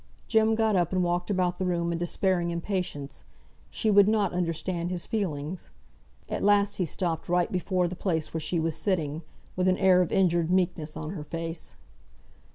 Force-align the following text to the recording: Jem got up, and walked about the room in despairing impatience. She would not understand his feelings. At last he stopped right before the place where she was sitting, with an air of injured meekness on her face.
Jem 0.27 0.55
got 0.55 0.75
up, 0.75 0.91
and 0.91 1.03
walked 1.03 1.29
about 1.29 1.59
the 1.59 1.65
room 1.67 1.91
in 1.91 1.99
despairing 1.99 2.49
impatience. 2.49 3.23
She 3.69 3.91
would 3.91 4.07
not 4.07 4.33
understand 4.33 4.89
his 4.89 5.05
feelings. 5.05 5.69
At 6.27 6.41
last 6.43 6.77
he 6.77 6.85
stopped 6.87 7.29
right 7.29 7.51
before 7.51 7.87
the 7.87 7.95
place 7.95 8.33
where 8.33 8.41
she 8.41 8.59
was 8.59 8.75
sitting, 8.75 9.21
with 9.55 9.67
an 9.67 9.77
air 9.77 10.01
of 10.01 10.11
injured 10.11 10.49
meekness 10.49 10.97
on 10.97 11.11
her 11.11 11.23
face. 11.23 11.75